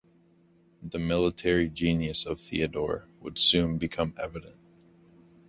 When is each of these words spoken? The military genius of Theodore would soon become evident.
The 0.81 0.97
military 0.97 1.69
genius 1.69 2.25
of 2.25 2.41
Theodore 2.41 3.05
would 3.21 3.37
soon 3.37 3.77
become 3.77 4.15
evident. 4.17 4.57